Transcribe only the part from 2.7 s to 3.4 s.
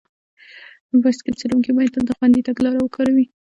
وکاروي.